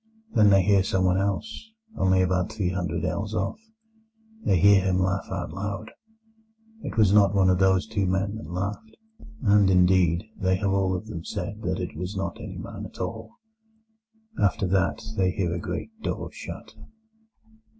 Then 0.33 0.49
they 0.49 0.63
hear 0.63 0.81
someone 0.81 1.19
else, 1.19 1.69
only 1.95 2.23
about 2.23 2.51
three 2.51 2.71
hundred 2.71 3.05
ells 3.05 3.35
off. 3.35 3.59
They 4.43 4.57
hear 4.59 4.81
him 4.81 4.97
laugh 4.97 5.27
out 5.29 5.51
loud: 5.53 5.91
it 6.81 6.97
was 6.97 7.13
not 7.13 7.35
one 7.35 7.51
of 7.51 7.59
those 7.59 7.85
two 7.85 8.07
men 8.07 8.33
that 8.37 8.49
laughed, 8.49 8.97
and, 9.43 9.69
indeed, 9.69 10.23
they 10.35 10.55
have 10.55 10.71
all 10.73 10.95
of 10.95 11.05
them 11.05 11.23
said 11.23 11.61
that 11.61 11.79
it 11.79 11.95
was 11.95 12.15
not 12.17 12.37
any 12.41 12.57
man 12.57 12.87
at 12.87 12.97
all. 12.97 13.33
After 14.43 14.65
that 14.69 15.03
they 15.17 15.29
hear 15.29 15.53
a 15.53 15.59
great 15.59 15.91
door 16.01 16.31
shut. 16.31 16.73